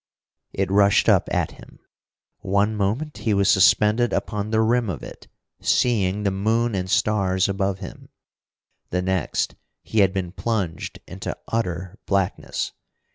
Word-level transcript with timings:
It 0.51 0.71
rushed 0.71 1.07
up 1.07 1.29
at 1.31 1.51
him. 1.51 1.77
One 2.39 2.75
moment 2.75 3.19
he 3.19 3.35
was 3.35 3.51
suspended 3.51 4.13
upon 4.13 4.49
the 4.49 4.59
rim 4.61 4.89
of 4.89 5.03
it, 5.03 5.27
seeing 5.61 6.23
the 6.23 6.31
moon 6.31 6.73
and 6.73 6.89
stars 6.89 7.47
above 7.47 7.77
him; 7.77 8.09
the 8.89 9.03
next 9.03 9.53
he 9.83 9.99
had 9.99 10.11
been 10.11 10.31
plunged 10.31 10.99
into 11.07 11.37
utter 11.49 11.99
blackness. 12.07 12.71